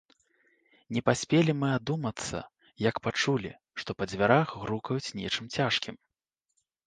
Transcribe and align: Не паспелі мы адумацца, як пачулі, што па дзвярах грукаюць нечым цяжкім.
Не 0.95 1.01
паспелі 1.09 1.51
мы 1.61 1.67
адумацца, 1.79 2.39
як 2.89 2.95
пачулі, 3.07 3.51
што 3.83 3.97
па 3.99 4.03
дзвярах 4.13 4.47
грукаюць 4.65 5.13
нечым 5.19 5.45
цяжкім. 5.59 5.95